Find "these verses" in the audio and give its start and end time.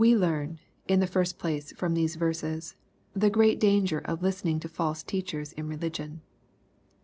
1.93-2.73